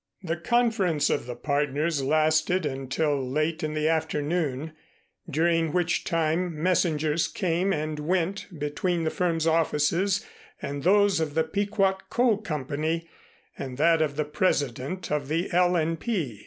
[0.23, 4.73] The conference of the partners lasted until late in the afternoon,
[5.29, 10.25] during which time messengers came and went between the firm's offices
[10.59, 13.07] and those of the Pequot Coal Company
[13.59, 15.75] and that of the President of the L.
[15.75, 16.39] and P.